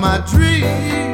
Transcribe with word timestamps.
my 0.00 0.18
dreams. 0.18 1.07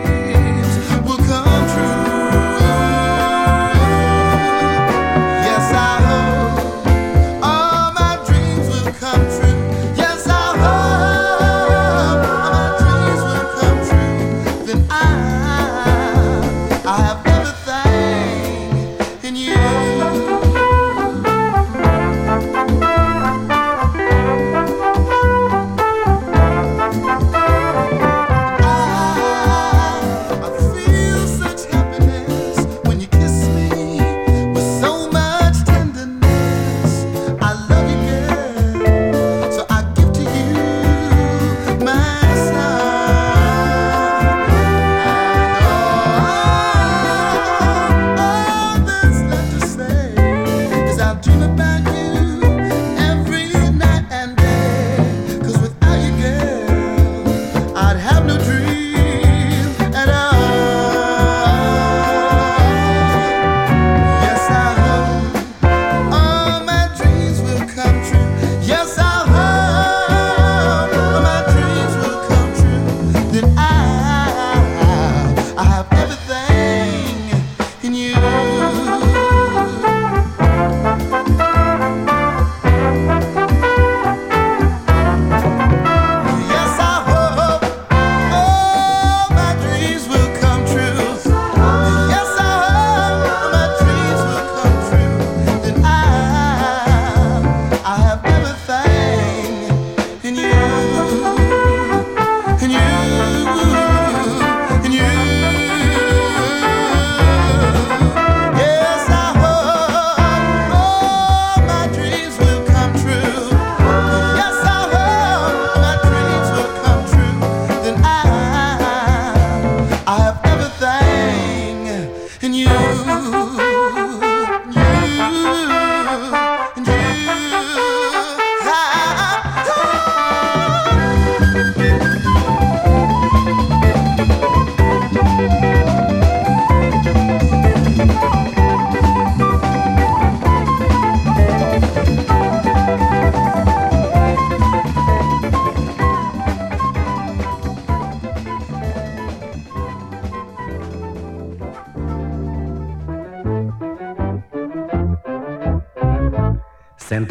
you. 123.23 124.04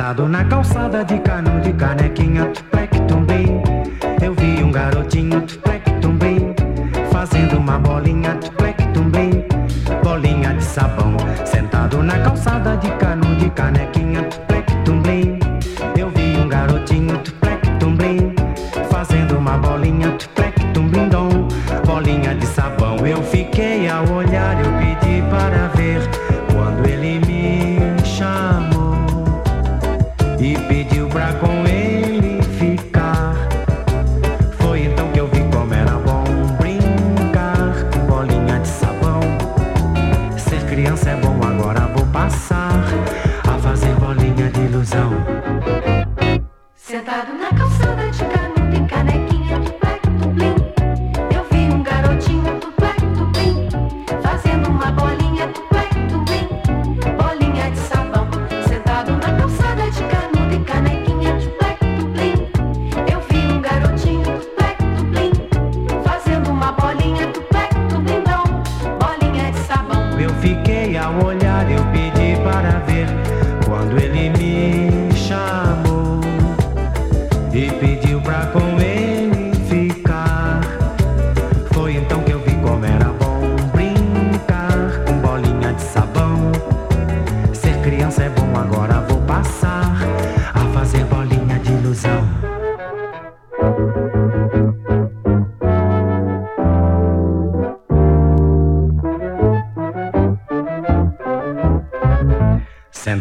sentado 0.04 0.28
na 0.28 0.44
calçada 0.44 1.06
de 1.06 1.18
cano 1.20 1.62
de 1.62 1.72
canequinha. 1.72 2.73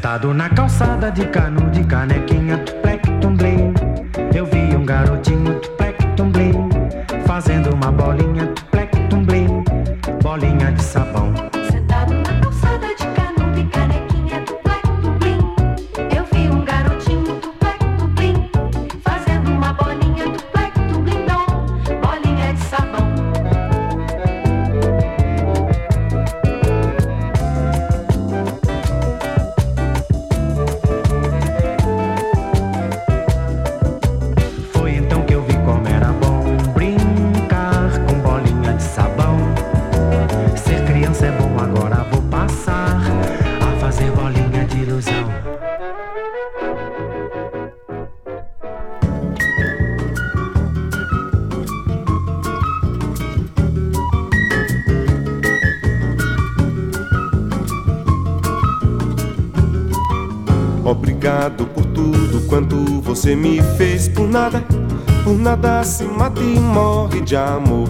Sentado 0.03 0.35
na 0.35 0.49
calçada 0.49 1.13
de 1.13 1.25
cano, 1.27 1.71
de 1.71 1.85
canequinha, 1.85 2.32
de 67.25 67.37
amor. 67.37 67.89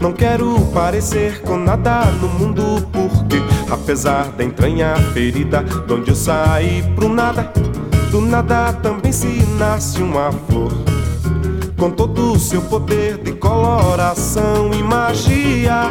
Não 0.00 0.12
quero 0.12 0.60
parecer 0.72 1.40
com 1.42 1.56
nada 1.56 2.04
no 2.20 2.28
mundo, 2.28 2.86
porque 2.92 3.36
apesar 3.70 4.30
da 4.32 4.44
entranha 4.44 4.94
ferida, 5.12 5.62
de 5.62 5.92
onde 5.92 6.10
eu 6.10 6.14
saí 6.14 6.82
pro 6.94 7.08
nada, 7.08 7.52
do 8.10 8.20
nada 8.20 8.72
também 8.74 9.12
se 9.12 9.26
nasce 9.58 10.02
uma 10.02 10.30
flor. 10.32 10.72
Com 11.76 11.90
todo 11.90 12.32
o 12.32 12.38
seu 12.38 12.60
poder 12.62 13.18
de 13.18 13.32
coloração 13.32 14.72
e 14.72 14.82
magia, 14.82 15.90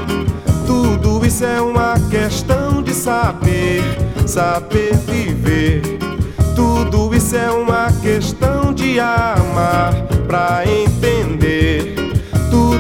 tudo 0.66 1.26
isso 1.26 1.46
é 1.46 1.62
uma 1.62 1.96
questão 2.10 2.82
de 2.82 2.94
saber, 2.94 3.82
saber 4.26 4.96
viver. 4.98 5.82
Tudo 6.56 7.14
isso 7.16 7.36
é 7.36 7.50
uma 7.52 7.92
questão 8.02 8.74
de 8.74 9.00
amar 9.00 9.94
pra 10.28 10.64
entender. 10.66 11.17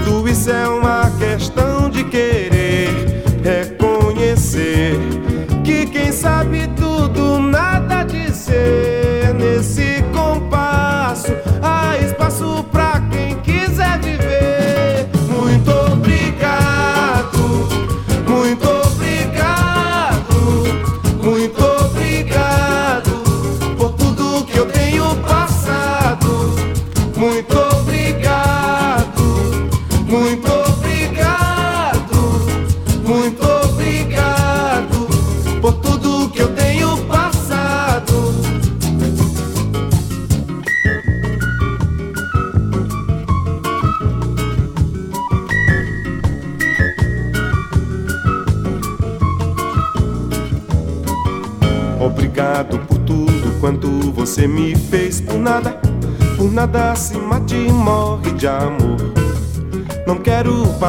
Tudo 0.07 0.29
isso 0.29 0.49
é 0.49 0.65
uma 0.69 1.11
questão 1.19 1.89
de 1.89 2.01
querer 2.05 2.87
reconhecer 3.43 4.93
que 5.65 5.85
quem 5.85 6.13
sabe 6.13 6.65
tudo 6.77 6.96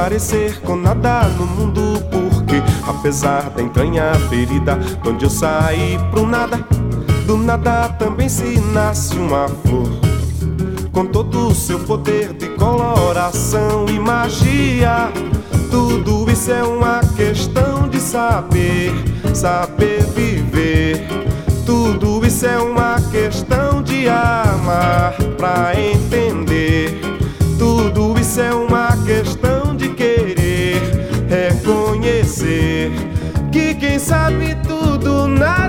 parecer 0.09 0.59
com 0.63 0.75
nada 0.75 1.25
no 1.37 1.45
mundo, 1.45 2.03
porque 2.11 2.63
apesar 2.89 3.51
da 3.51 3.63
entranha 3.63 4.15
ferida, 4.31 4.79
onde 5.07 5.27
eu 5.27 5.29
saí 5.29 5.99
pro 6.11 6.27
nada, 6.27 6.57
do 7.27 7.37
nada 7.37 7.91
também 7.91 8.27
se 8.27 8.59
nasce 8.73 9.19
uma 9.19 9.47
flor. 9.47 9.91
Com 10.93 11.05
todo 11.05 11.49
o 11.49 11.55
seu 11.55 11.79
poder 11.81 12.33
de 12.33 12.49
coloração 12.57 13.85
e 13.87 14.01
magia, 14.01 15.13
tudo 15.71 16.25
isso 16.31 16.53
é 16.53 16.63
uma 16.63 17.01
questão 17.15 17.87
de 17.87 18.01
saber, 18.01 18.95
saber 19.35 20.05
viver. 20.15 21.07
Tudo 21.67 22.27
isso 22.27 22.47
é 22.47 22.57
uma 22.57 22.99
questão 23.11 23.83
de 23.83 24.09
amar 24.09 25.15
pra 25.37 25.79
entender. 25.79 26.99
Tudo 27.59 28.19
isso 28.19 28.41
é 28.41 28.55
uma 28.55 28.97
questão 29.05 29.58
sabe 34.09 34.55
tudo 34.67 35.29
nada 35.29 35.68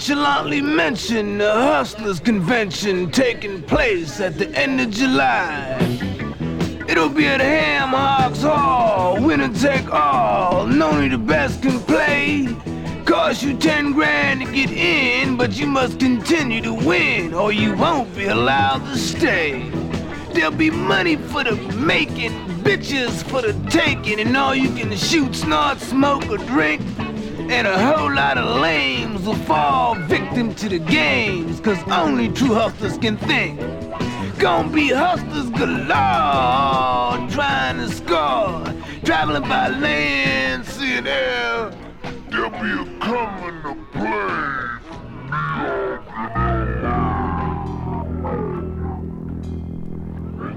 nonchalantly 0.00 0.62
mention 0.62 1.36
the 1.36 1.52
Hustlers 1.52 2.20
Convention 2.20 3.10
taking 3.10 3.62
place 3.62 4.18
at 4.18 4.38
the 4.38 4.48
end 4.58 4.80
of 4.80 4.88
July. 4.88 5.76
It'll 6.88 7.10
be 7.10 7.26
at 7.26 7.42
Ham 7.42 7.90
Hocks 7.90 8.40
Hall, 8.40 9.22
winner 9.22 9.52
take 9.52 9.92
all. 9.92 10.62
Only 10.82 11.08
the 11.08 11.18
best 11.18 11.60
can 11.60 11.78
play. 11.80 12.48
Cost 13.04 13.42
you 13.42 13.54
10 13.54 13.92
grand 13.92 14.40
to 14.40 14.50
get 14.50 14.70
in, 14.70 15.36
but 15.36 15.58
you 15.58 15.66
must 15.66 16.00
continue 16.00 16.62
to 16.62 16.72
win, 16.72 17.34
or 17.34 17.52
you 17.52 17.76
won't 17.76 18.16
be 18.16 18.24
allowed 18.24 18.82
to 18.86 18.96
stay. 18.96 19.68
There'll 20.32 20.50
be 20.50 20.70
money 20.70 21.16
for 21.16 21.44
the 21.44 21.56
making, 21.76 22.32
bitches 22.62 23.22
for 23.24 23.42
the 23.42 23.52
taking, 23.68 24.18
and 24.18 24.34
all 24.34 24.54
you 24.54 24.70
can 24.74 24.96
shoot, 24.96 25.34
snort, 25.34 25.78
smoke, 25.78 26.26
or 26.30 26.38
drink. 26.38 26.80
And 27.50 27.66
a 27.66 27.76
whole 27.84 28.14
lot 28.14 28.38
of 28.38 28.60
lames 28.60 29.09
will 29.24 29.34
fall 29.34 29.94
victim 29.94 30.54
to 30.54 30.68
the 30.68 30.78
games, 30.78 31.60
cause 31.60 31.78
only 31.90 32.28
true 32.28 32.54
hustlers 32.54 32.98
can 32.98 33.16
think. 33.16 33.60
Gonna 34.38 34.68
be 34.70 34.88
hustlers 34.88 35.50
galore, 35.50 37.28
trying 37.30 37.78
to 37.78 37.88
score, 37.88 38.64
traveling 39.04 39.42
by 39.42 39.68
land, 39.68 40.64
seeing 40.64 41.06
air. 41.06 41.70
There'll 42.30 42.50
be 42.50 42.70
a 42.70 42.98
coming 43.00 43.62
to 43.62 43.74
play. 43.92 44.70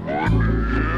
Loving 0.06 0.93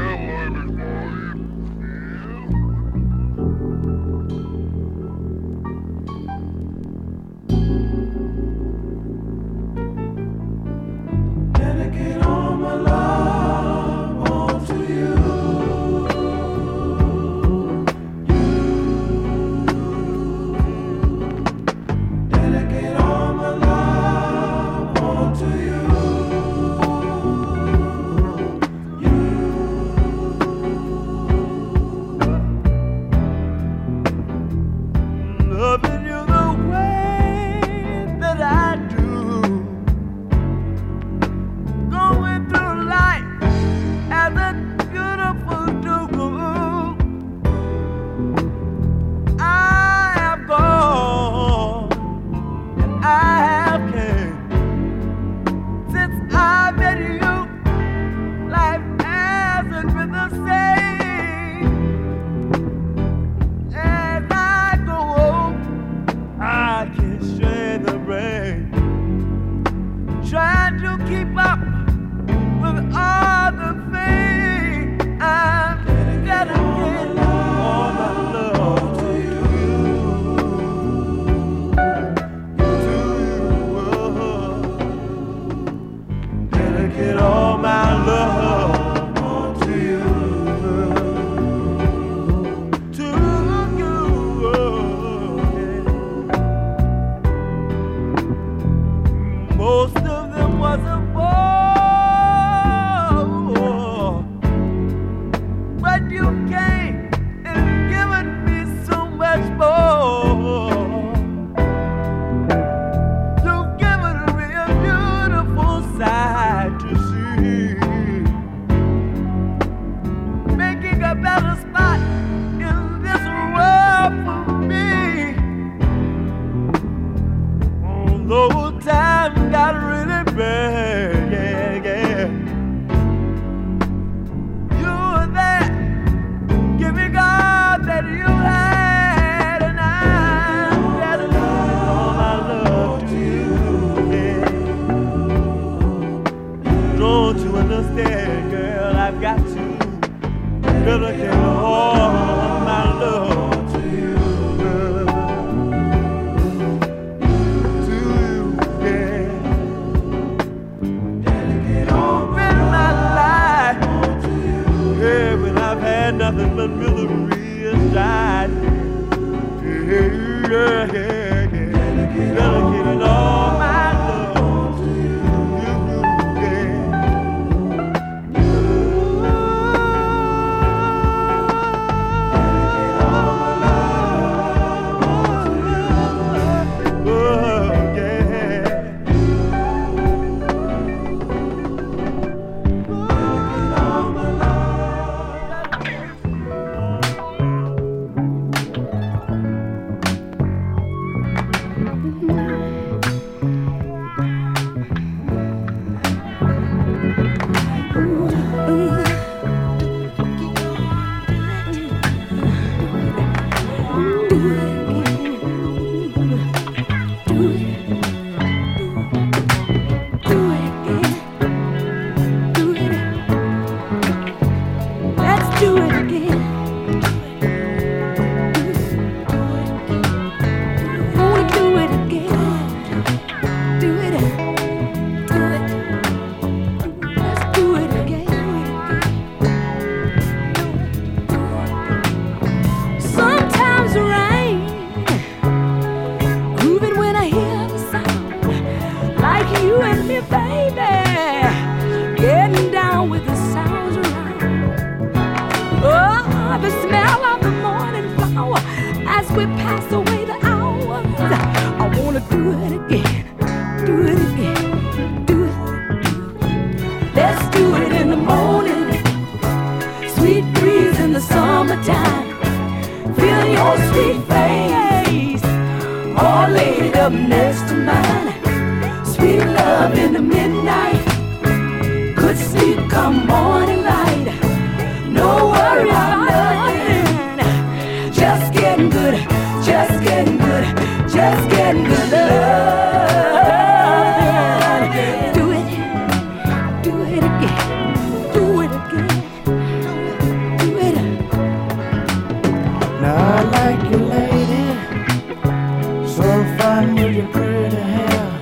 your 307.17 307.27
pretty 307.29 307.75
hair. 307.75 308.39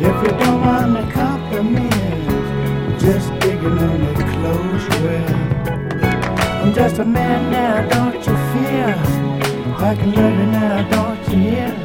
If 0.00 0.16
you 0.24 0.32
don't 0.36 0.60
want 0.60 0.96
to 0.96 1.12
compliment, 1.12 3.00
just 3.00 3.28
digging 3.38 3.78
on 3.78 4.14
the 4.14 4.24
clothes 4.32 4.84
you 4.88 5.04
wear. 5.04 5.28
I'm 6.62 6.74
just 6.74 6.98
a 6.98 7.04
man 7.04 7.50
now, 7.52 7.88
don't 7.88 8.14
you 8.26 8.34
fear? 8.50 8.94
I 9.78 9.94
can 9.94 10.12
love 10.12 10.36
you 10.40 10.46
now, 10.46 10.88
don't 10.90 11.28
you 11.28 11.50
hear? 11.50 11.81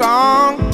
Song. 0.00 0.69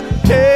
Hey, 0.00 0.47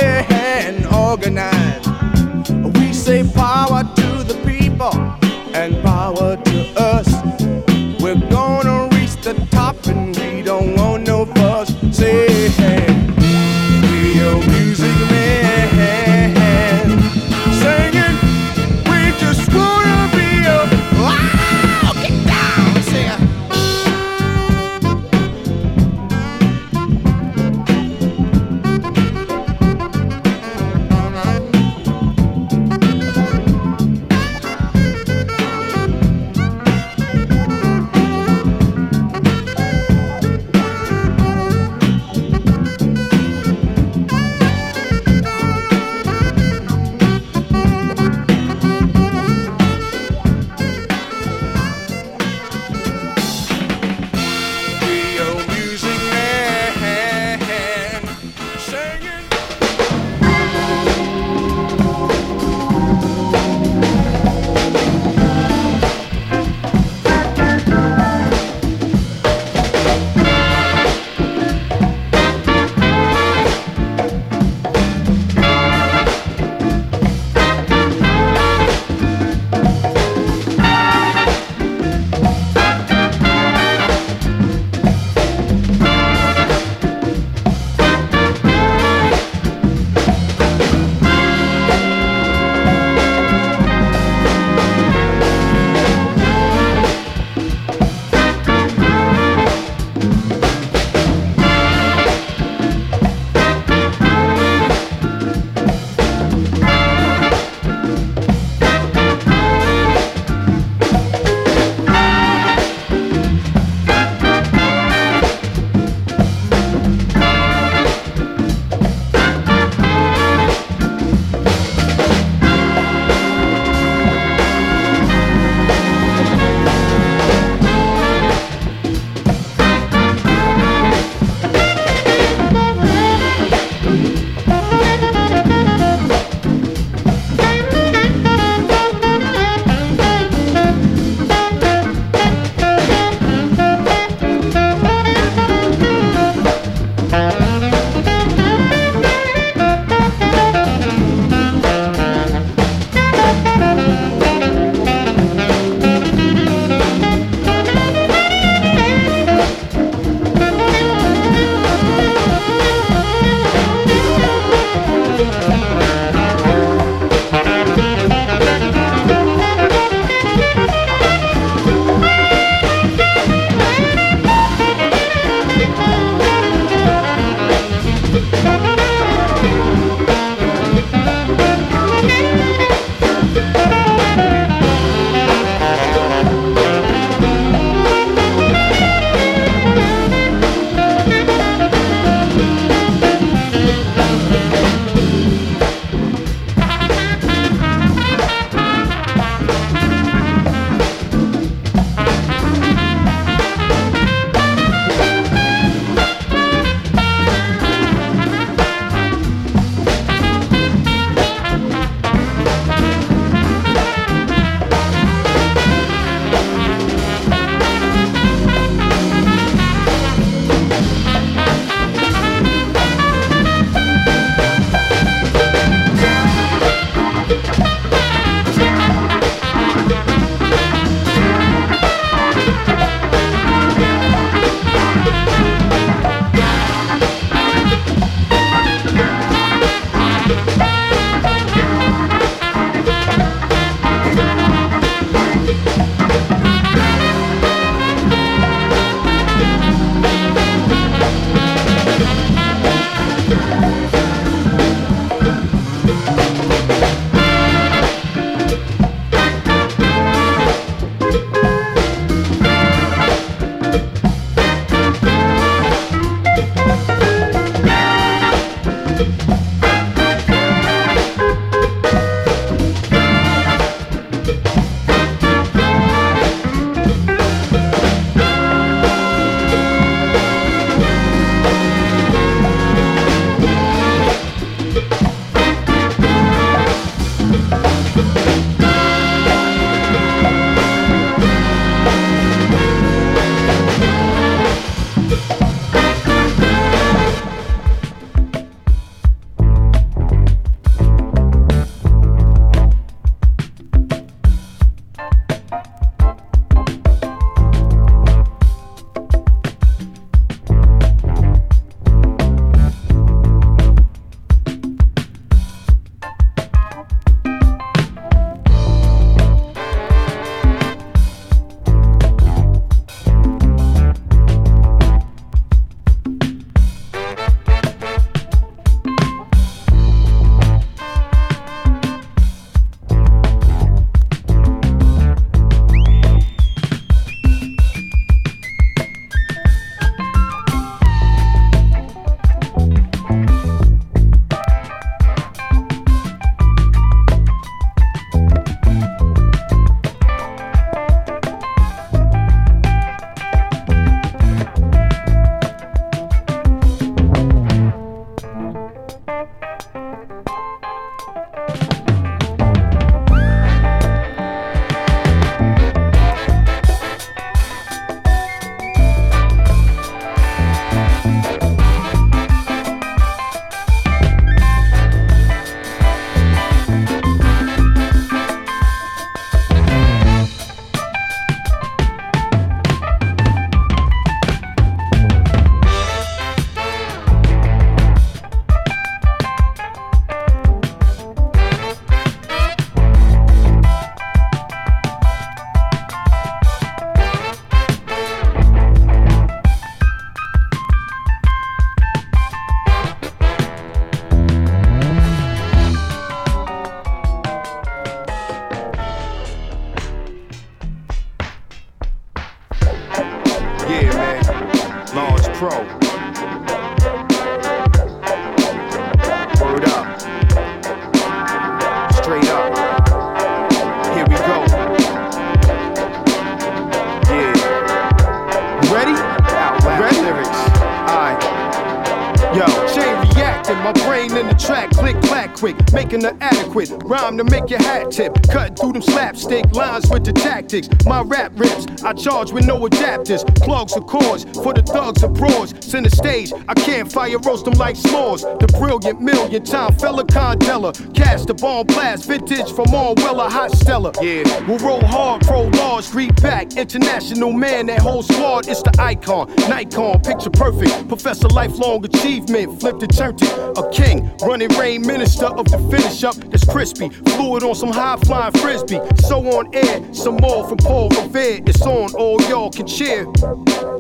tip, 437.93 438.15
cutting 438.31 438.57
through 438.57 438.73
them 438.73 438.83
slapstick 438.83 439.55
lines 439.55 439.89
with 439.91 440.05
the 440.05 440.13
tactics. 440.13 440.69
My 440.87 441.03
rap 441.03 441.33
rips, 441.37 441.67
I 441.83 441.93
charge 441.93 442.33
with 442.33 442.47
no 442.47 442.59
adapters, 442.61 443.23
plugs 443.37 443.75
or 443.75 443.83
cords 443.83 444.25
for 444.43 444.55
the 444.55 444.63
thugs 444.63 445.03
and 445.03 445.17
pros. 445.17 445.55
Center 445.61 445.91
stage, 445.91 446.33
I 446.49 446.55
can't 446.55 446.91
fire 446.91 447.19
roast 447.19 447.45
them 447.45 447.55
like 447.55 447.77
s'mores. 447.77 448.23
The 448.41 448.47
brilliant 448.59 449.01
million 449.01 449.45
time 449.45 449.75
fella 449.75 450.05
Condella, 450.05 450.73
cast 450.95 451.31
a 451.31 451.35
bomb 451.35 451.67
blast, 451.67 452.07
vintage 452.07 452.51
from 452.53 452.75
all 452.75 452.95
Weller, 452.97 453.29
hot 453.29 453.53
Stella. 453.53 453.93
Yeah, 454.01 454.25
we'll 454.47 454.59
roll 454.59 454.85
hard, 454.85 455.23
pro 455.23 455.45
law, 455.61 455.81
street 455.81 456.21
back, 456.23 456.57
international 456.57 457.33
man, 457.33 457.67
that 457.67 457.81
whole 457.81 458.03
squad, 458.03 458.49
it's 458.49 458.63
the 458.63 458.75
icon, 458.79 459.33
Nikon, 459.49 460.01
picture 460.01 460.31
perfect, 460.31 460.89
professor 460.89 461.29
lifelong 461.29 461.85
achievement, 461.85 462.61
flipped 462.61 462.83
and 462.83 462.97
turned 462.97 463.21
it, 463.23 463.33
a 463.59 463.71
king, 463.71 464.11
running 464.23 464.49
rain 464.59 464.83
minister 464.87 465.27
of 465.27 465.45
the 465.51 465.59
finish 465.71 466.03
up, 466.05 466.17
that's 466.43 466.53
crispy, 466.53 466.89
fluid 466.89 467.43
on 467.43 467.55
some 467.55 467.71
high 467.71 467.97
flying 468.05 468.33
frisbee, 468.33 468.81
so 468.97 469.19
on 469.39 469.55
air, 469.55 469.95
some 469.95 470.17
more 470.17 470.47
from 470.49 470.59
Paul 470.59 470.89
Revere, 470.91 471.41
it's 471.47 471.63
on, 471.63 471.95
all 471.95 472.21
y'all 472.23 472.51
can 472.51 472.67
cheer. 472.67 473.07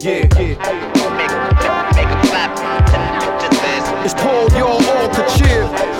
Yeah, 0.00 0.28
yeah. 0.38 0.56
It's 4.04 4.14
Paul, 4.14 4.48
y'all 4.58 4.84
all 4.84 5.08
can 5.10 5.38
cheer. 5.38 5.91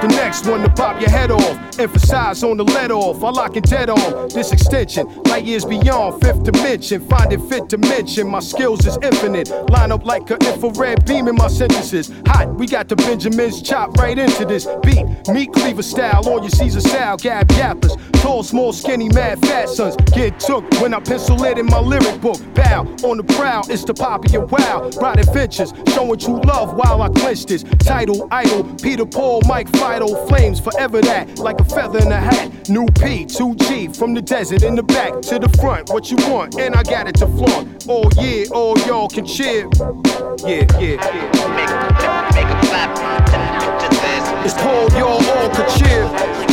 The 0.00 0.08
next 0.08 0.46
one 0.46 0.62
to 0.62 0.68
pop 0.70 1.00
your 1.00 1.10
head 1.10 1.30
off. 1.30 1.67
Emphasize 1.78 2.42
on 2.42 2.56
the 2.56 2.64
let 2.64 2.90
off, 2.90 3.22
I 3.22 3.30
lock 3.30 3.56
it 3.56 3.62
dead 3.62 3.88
on. 3.88 4.28
This 4.30 4.52
extension, 4.52 5.06
light 5.24 5.44
years 5.44 5.64
beyond 5.64 6.20
fifth 6.20 6.42
dimension. 6.42 7.06
Find 7.08 7.32
it 7.32 7.40
fit 7.42 7.68
to 7.68 7.78
mention, 7.78 8.28
my 8.28 8.40
skills 8.40 8.84
is 8.84 8.98
infinite. 9.00 9.48
Line 9.70 9.92
up 9.92 10.04
like 10.04 10.28
an 10.30 10.38
infrared 10.44 11.04
beam 11.04 11.28
in 11.28 11.36
my 11.36 11.46
sentences. 11.46 12.10
Hot, 12.26 12.52
we 12.56 12.66
got 12.66 12.88
the 12.88 12.96
Benjamins 12.96 13.62
chopped 13.62 13.96
right 13.98 14.18
into 14.18 14.44
this 14.44 14.66
beat. 14.82 15.06
Meat 15.28 15.52
cleaver 15.52 15.82
style 15.82 16.28
on 16.28 16.42
your 16.42 16.50
Caesar 16.50 16.80
style, 16.80 17.16
gab 17.16 17.46
yappers. 17.48 17.96
Tall, 18.20 18.42
small, 18.42 18.72
skinny, 18.72 19.08
mad 19.10 19.38
fat 19.46 19.68
sons. 19.68 19.94
Get 20.12 20.40
took 20.40 20.68
when 20.80 20.92
I 20.92 20.98
pencil 20.98 21.40
it 21.44 21.58
in 21.58 21.66
my 21.66 21.78
lyric 21.78 22.20
book. 22.20 22.38
Bow 22.54 22.82
on 23.04 23.18
the 23.18 23.22
prowl, 23.22 23.70
it's 23.70 23.84
the 23.84 23.94
pop 23.94 24.24
of 24.24 24.32
your 24.32 24.46
wow. 24.46 24.90
Ride 25.00 25.20
adventures, 25.20 25.72
showing 25.94 26.18
true 26.18 26.40
love 26.40 26.74
while 26.74 27.00
I 27.02 27.08
clench 27.10 27.46
this. 27.46 27.62
Title, 27.62 28.26
idol, 28.32 28.64
Peter 28.82 29.06
Paul, 29.06 29.42
Mike 29.46 29.68
Fido, 29.68 30.26
flames 30.26 30.58
forever 30.58 31.00
that. 31.02 31.38
Like 31.38 31.60
a 31.60 31.64
feather 31.68 32.00
in 32.00 32.12
a 32.12 32.16
hat. 32.16 32.68
New 32.68 32.86
P, 32.86 33.24
2G, 33.24 33.96
from 33.96 34.14
the 34.14 34.22
desert 34.22 34.62
in 34.62 34.74
the 34.74 34.82
back 34.82 35.20
to 35.22 35.38
the 35.38 35.48
front. 35.60 35.90
What 35.90 36.10
you 36.10 36.16
want, 36.28 36.58
and 36.58 36.74
I 36.74 36.82
got 36.82 37.08
it 37.08 37.14
to 37.16 37.26
flaunt. 37.26 37.86
All 37.88 38.10
year, 38.20 38.46
all 38.52 38.78
y'all 38.80 39.08
can 39.08 39.26
cheer. 39.26 39.68
Yeah, 40.44 40.66
yeah, 40.78 40.96
yeah. 41.14 41.48
It's 44.44 44.54
Paul, 44.54 44.88
y'all 44.92 45.24
all 45.24 45.50
can 45.50 45.78
cheer. 45.78 46.47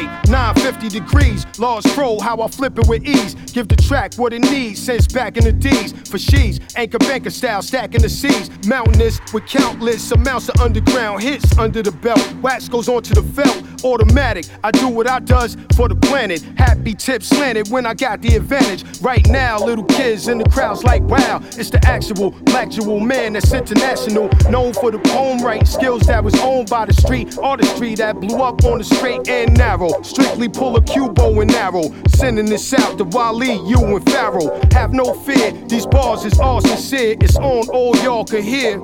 Fahrenheit, 0.00 0.19
950 0.30 0.88
degrees. 0.88 1.46
Large 1.58 1.84
pro, 1.94 2.18
how 2.20 2.40
I 2.40 2.48
flip 2.48 2.78
it 2.78 2.86
with 2.86 3.04
ease. 3.04 3.34
Give 3.52 3.66
the 3.66 3.76
track 3.76 4.14
what 4.14 4.32
it 4.32 4.40
needs, 4.40 4.80
since 4.80 5.06
back 5.08 5.36
in 5.36 5.44
the 5.44 5.52
D's. 5.52 5.92
For 6.08 6.18
she's 6.18 6.60
anchor 6.76 6.98
banker 6.98 7.30
style, 7.30 7.62
stacking 7.62 8.02
the 8.02 8.08
C's. 8.08 8.48
Mountainous 8.66 9.20
with 9.32 9.46
countless 9.46 10.10
amounts 10.12 10.48
of 10.48 10.60
underground 10.60 11.22
hits 11.22 11.58
under 11.58 11.82
the 11.82 11.90
belt. 11.90 12.24
Wax 12.42 12.68
goes 12.68 12.88
onto 12.88 13.14
the 13.14 13.22
felt, 13.22 13.84
automatic. 13.84 14.46
I 14.62 14.70
do 14.70 14.88
what 14.88 15.08
I 15.08 15.18
does 15.18 15.56
for 15.74 15.88
the 15.88 15.96
planet. 15.96 16.42
Happy 16.56 16.94
tips 16.94 17.28
slanted 17.28 17.68
when 17.68 17.84
I 17.84 17.94
got 17.94 18.22
the 18.22 18.36
advantage. 18.36 18.84
Right 19.00 19.26
now, 19.28 19.58
little 19.58 19.84
kids 19.84 20.28
in 20.28 20.38
the 20.38 20.48
crowds 20.48 20.84
like 20.84 21.02
wow. 21.02 21.40
It's 21.56 21.70
the 21.70 21.80
actual 21.84 22.30
black 22.30 22.70
jewel 22.70 23.00
man 23.00 23.32
that's 23.32 23.52
international. 23.52 24.28
Known 24.48 24.74
for 24.74 24.90
the 24.90 24.98
poem 24.98 25.42
writing 25.42 25.66
skills 25.66 26.02
that 26.02 26.22
was 26.22 26.38
owned 26.40 26.70
by 26.70 26.86
the 26.86 26.92
street 26.92 27.36
artistry 27.38 27.94
that 27.96 28.20
blew 28.20 28.42
up 28.42 28.64
on 28.64 28.78
the 28.78 28.84
straight 28.84 29.28
and 29.28 29.56
narrow. 29.56 29.90
Strictly 30.20 30.48
pull 30.50 30.76
a 30.76 30.80
cubo 30.82 31.40
and 31.40 31.50
arrow. 31.52 31.92
Sending 32.08 32.44
this 32.44 32.74
out 32.74 32.98
to 32.98 33.04
Wally, 33.04 33.54
you 33.66 33.78
and 33.96 34.04
Pharaoh. 34.10 34.60
Have 34.72 34.92
no 34.92 35.14
fear, 35.14 35.52
these 35.66 35.86
bars 35.86 36.24
is 36.24 36.38
all 36.38 36.60
sincere. 36.60 37.16
It's 37.20 37.36
on, 37.36 37.68
all 37.70 37.96
y'all 37.96 38.24
can 38.24 38.42
hear. 38.42 38.80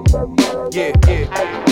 Yeah, 0.72 0.92
yeah. 1.06 1.65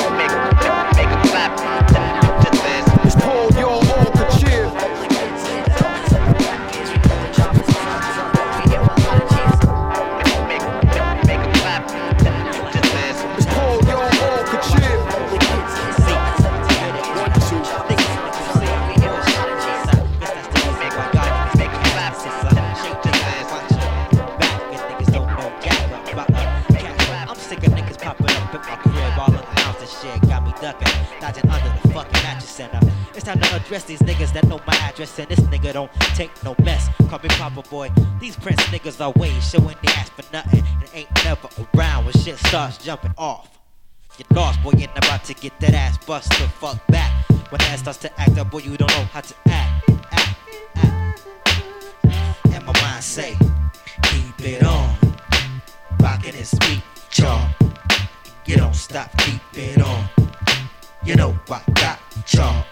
Address 33.64 33.84
these 33.84 34.00
niggas 34.00 34.30
that 34.34 34.46
know 34.46 34.60
my 34.66 34.76
address 34.76 35.18
and 35.18 35.26
this 35.26 35.40
nigga 35.40 35.72
don't 35.72 35.90
take 36.14 36.30
no 36.44 36.54
mess. 36.62 36.90
Call 37.08 37.18
me 37.20 37.28
Papa 37.30 37.62
Boy. 37.70 37.90
These 38.20 38.36
Prince 38.36 38.60
niggas 38.64 39.00
are 39.00 39.10
way 39.18 39.30
showing 39.40 39.74
they 39.82 39.92
ass 39.94 40.10
for 40.10 40.22
nothing 40.34 40.62
and 40.80 40.90
ain't 40.92 41.08
never 41.24 41.48
around 41.74 42.04
when 42.04 42.12
shit 42.12 42.36
starts 42.36 42.76
jumping 42.76 43.14
off. 43.16 43.58
Get 44.18 44.30
lost, 44.32 44.62
boy, 44.62 44.72
you're 44.76 44.90
about 44.90 45.24
to 45.24 45.34
get 45.34 45.58
that 45.60 45.72
ass 45.72 45.96
bust 46.04 46.28
the 46.32 46.46
fuck 46.46 46.86
back. 46.88 47.10
When 47.50 47.58
ass 47.62 47.80
starts 47.80 47.98
to 48.00 48.20
act 48.20 48.36
up, 48.36 48.50
boy, 48.50 48.58
you 48.58 48.76
don't 48.76 48.90
know 48.90 49.04
how 49.04 49.22
to 49.22 49.34
act. 49.46 49.90
Act, 50.12 50.38
act. 50.74 51.20
And 52.52 52.66
my 52.66 52.72
mind 52.82 53.02
say, 53.02 53.34
keep 54.02 54.40
it 54.40 54.62
on. 54.62 54.94
Rockin' 56.00 56.34
his 56.34 56.52
beat, 56.60 56.82
y'all. 57.14 57.48
You 58.44 58.56
don't 58.56 58.76
stop, 58.76 59.10
keep 59.22 59.40
it 59.54 59.80
on. 59.80 60.04
You 61.02 61.16
know 61.16 61.34
I 61.50 61.62
got 61.72 61.98
y'all. 62.28 62.64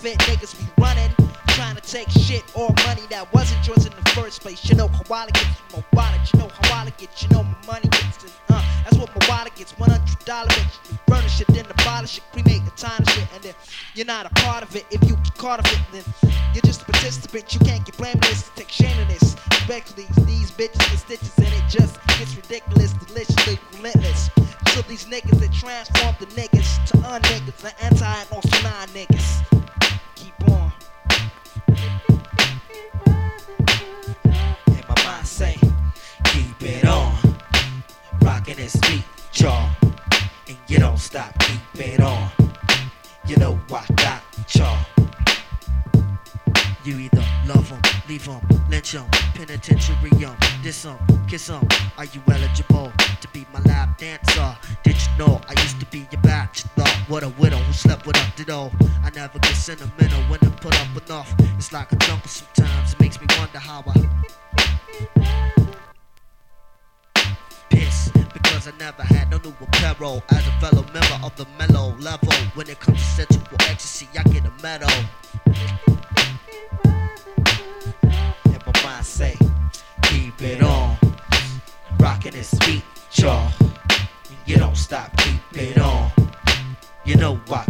Counterfeit 0.00 0.18
niggas 0.28 0.58
be 0.58 0.82
running, 0.82 1.10
trying 1.48 1.76
to 1.76 1.82
take 1.82 2.08
shit 2.08 2.42
or 2.54 2.72
money 2.86 3.02
that 3.10 3.30
wasn't 3.34 3.66
yours 3.66 3.84
in 3.84 3.92
the 3.92 4.10
first 4.12 4.40
place. 4.40 4.64
You 4.66 4.74
know 4.74 4.88
how 4.88 5.02
wallet 5.10 5.34
gets 5.34 5.60
my 5.74 5.84
wallet. 5.92 6.20
You 6.32 6.38
know 6.40 6.48
how 6.48 6.74
wallet 6.74 6.96
gets, 6.96 7.22
you 7.22 7.28
know 7.28 7.42
my 7.42 7.66
money 7.66 7.88
gets. 7.88 8.24
Uh, 8.48 8.64
that's 8.82 8.96
what 8.96 9.10
my 9.14 9.28
wallet 9.28 9.54
gets. 9.56 9.72
One 9.72 9.90
hundred 9.90 10.18
dollars. 10.24 10.56
You 10.90 10.98
furnish 11.06 11.40
it, 11.42 11.48
then 11.48 11.66
abolish 11.66 12.16
it, 12.16 12.24
cremate 12.32 12.64
the 12.64 12.70
time 12.70 13.02
of 13.02 13.10
shit, 13.10 13.28
and 13.34 13.42
then 13.42 13.54
you're 13.94 14.06
not 14.06 14.24
a 14.24 14.30
part 14.40 14.62
of 14.62 14.74
it. 14.74 14.86
If 14.90 15.06
you 15.06 15.16
get 15.16 15.36
caught 15.36 15.58
of 15.60 15.66
it, 15.66 15.80
then 15.92 16.32
you're 16.54 16.62
just 16.62 16.80
a 16.80 16.84
participant. 16.86 17.52
You 17.52 17.60
can't 17.60 17.84
get 17.84 18.20
this. 18.22 18.50
Take 18.56 18.70
shame 18.70 18.98
in 19.00 19.08
this. 19.08 19.36
These 19.68 20.50
bitches 20.50 20.90
with 20.90 21.00
stitches, 21.00 21.36
and 21.36 21.46
it 21.46 21.64
just 21.68 22.00
gets 22.18 22.34
ridiculous, 22.34 22.92
deliciously 22.94 23.58
relentless. 23.76 24.30
So 24.72 24.80
these 24.82 25.04
niggas 25.04 25.38
that 25.40 25.52
transform 25.52 26.16
the 26.18 26.26
niggas 26.40 26.84
to 26.86 26.98
un-niggas, 27.06 27.56
the 27.58 27.84
anti 27.84 28.04
and 28.04 28.28
also 28.32 28.62
non-niggas. 28.62 29.44
Keep 29.50 29.59
And 34.66 34.88
my 34.88 35.04
mind 35.04 35.26
say, 35.26 35.56
keep 36.24 36.62
it 36.62 36.84
on. 36.86 37.14
Rockin' 38.22 38.56
this 38.56 38.76
beat, 38.76 39.04
y'all. 39.34 39.70
And 40.48 40.56
you 40.68 40.78
don't 40.78 40.98
stop, 40.98 41.38
keep 41.38 41.60
it 41.86 42.00
on. 42.00 42.30
You 43.26 43.36
know 43.36 43.60
I 43.72 43.84
got 43.94 44.22
y'all. 44.54 44.78
You 46.84 46.98
either 46.98 47.29
love 47.54 47.72
'em, 47.72 47.80
leave 48.08 48.28
'em, 48.28 48.40
lynch 48.68 48.94
H.M. 48.94 49.06
Penitentiary, 49.34 50.24
um, 50.24 50.36
this 50.62 50.84
um, 50.84 50.98
kiss 51.28 51.50
um. 51.50 51.66
Are 51.98 52.04
you 52.04 52.22
eligible 52.32 52.92
to 53.20 53.28
be 53.28 53.46
my 53.52 53.60
lap 53.60 53.98
dancer? 53.98 54.56
Did 54.84 54.96
you 55.02 55.12
know 55.18 55.40
I 55.48 55.60
used 55.60 55.80
to 55.80 55.86
be 55.86 56.06
your 56.12 56.20
bachelor? 56.22 56.88
What 57.08 57.22
a 57.24 57.28
widow 57.40 57.58
who 57.58 57.72
slept 57.72 58.06
with 58.06 58.16
a 58.16 58.32
ditto. 58.36 58.70
I 59.04 59.10
never 59.10 59.38
get 59.40 59.56
sentimental 59.56 60.22
when 60.30 60.40
I 60.42 60.50
put 60.64 60.74
up 60.80 60.88
enough. 61.02 61.34
It's 61.58 61.72
like 61.72 61.90
a 61.92 61.96
jungle 61.96 62.28
sometimes. 62.28 62.92
It 62.92 63.00
makes 63.00 63.20
me 63.20 63.26
wonder 63.38 63.58
how 63.58 63.82
I 63.86 63.94
piss 67.70 68.10
because 68.32 68.68
I 68.68 68.72
never 68.78 69.02
had 69.02 69.30
no 69.30 69.38
new 69.38 69.54
apparel 69.60 70.22
as 70.30 70.46
a 70.46 70.52
fellow 70.60 70.84
member 70.94 71.18
of 71.24 71.34
the 71.36 71.46
mellow 71.58 71.96
level. 71.98 72.32
When 72.54 72.68
it 72.68 72.78
comes 72.78 72.98
to 72.98 73.26
sensual 73.26 73.58
ecstasy, 73.70 74.08
I 74.16 74.22
get 74.34 74.44
a 74.46 74.52
medal. 74.62 74.90
Say, 79.20 79.36
keep 80.04 80.40
it 80.40 80.62
on, 80.62 80.96
rocking 81.98 82.32
this 82.32 82.54
beat, 82.60 82.82
y'all. 83.12 83.52
You 84.46 84.56
don't 84.56 84.74
stop, 84.74 85.14
keep 85.18 85.42
it 85.58 85.76
on. 85.76 86.10
You 87.04 87.16
know 87.16 87.38
I 87.52 87.69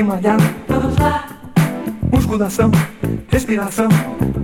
que 0.00 0.04
malhar. 0.04 0.38
Vamos 0.66 0.96
lá, 0.98 1.24
Musculação, 2.10 2.70
respiração, 3.28 3.88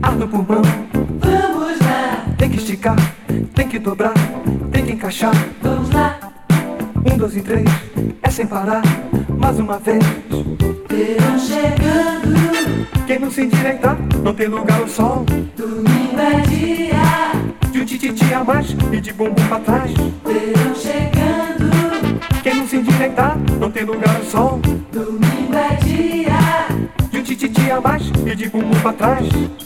ar 0.02 0.12
no 0.12 0.28
pulmão. 0.28 0.60
vamos 0.92 1.80
lá, 1.80 2.24
Tem 2.36 2.50
que 2.50 2.56
esticar, 2.58 2.96
tem 3.54 3.66
que 3.66 3.78
dobrar, 3.78 4.12
tem 4.70 4.84
que 4.84 4.92
encaixar. 4.92 5.32
vamos 5.62 5.90
lá. 5.90 6.18
Um, 7.10 7.16
dois 7.16 7.34
e 7.36 7.40
três, 7.40 7.64
é 8.22 8.30
sem 8.30 8.46
parar. 8.46 8.82
Mais 9.38 9.58
uma 9.58 9.78
vez. 9.78 10.04
Verão 10.90 11.38
chegando, 11.38 12.86
Quem 13.06 13.18
não 13.18 13.30
se 13.30 13.42
endireitar, 13.44 13.96
não 14.22 14.34
tem 14.34 14.48
lugar 14.48 14.78
ao 14.80 14.88
sol. 14.88 15.24
domingo 15.56 16.20
é 16.20 16.40
dia. 16.48 17.70
De 17.72 17.80
um 17.80 17.84
tititi 17.86 18.34
a 18.34 18.44
mais 18.44 18.76
e 18.92 19.00
de 19.00 19.12
bumbum 19.14 19.34
pra 19.48 19.60
trás. 19.60 19.90
Verão 19.94 20.74
chegando, 20.74 22.20
Quem 22.42 22.54
não 22.56 22.66
se 22.68 22.76
endireitar, 22.76 23.38
não 23.58 23.70
tem 23.70 23.84
lugar 23.84 24.14
ao 24.16 24.22
sol. 24.24 24.60
e 28.26 28.34
de 28.34 28.48
bumbum 28.48 28.80
pra 28.80 28.92
trás. 28.92 29.65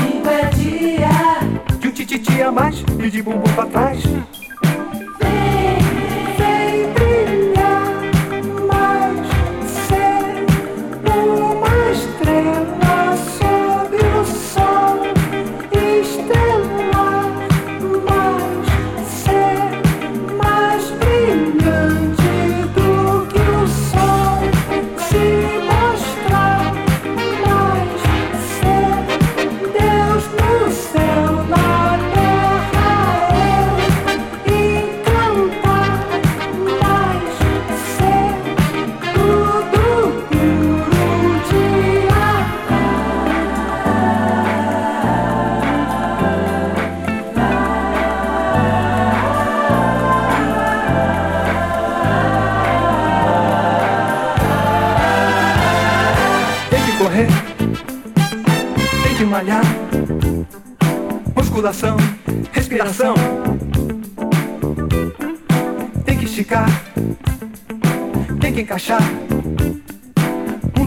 De 2.11 2.17
um 2.17 2.19
tititi 2.19 2.41
a 2.41 2.51
mais 2.51 2.83
e 2.99 3.09
de 3.09 3.21
bumbum 3.23 3.53
pra 3.55 3.65
trás. 3.67 4.03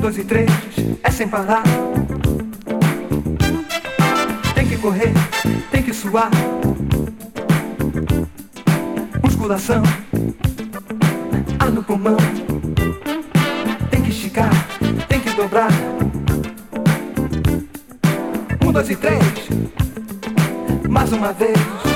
Dois 0.05 0.18
e 0.18 0.24
três, 0.24 0.50
é 1.02 1.11
sem 1.11 1.26
parar. 1.26 1.62
Tem 4.55 4.68
que 4.68 4.76
correr, 4.76 5.14
tem 5.70 5.82
que 5.82 5.94
suar. 5.94 6.28
Musculação, 9.22 9.82
ar 11.59 11.70
no 11.70 11.82
pulmão. 11.82 12.18
Tem 13.90 14.02
que 14.02 14.11
esticar, 14.11 14.50
tem 15.09 15.20
que 15.20 15.30
dobrar. 15.30 15.70
Um, 18.62 18.72
dois 18.72 18.90
e 18.90 18.96
três. 18.96 19.22
Mais 20.86 21.11
uma 21.12 21.32
vez. 21.32 21.93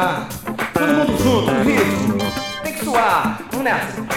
Todo 0.00 0.92
mundo 0.94 1.12
junto, 1.22 1.52
ritmo. 1.62 2.16
Tem 2.62 2.72
que 2.72 2.84
suar, 2.86 3.38
vamos 3.50 3.64
nessa. 3.64 4.09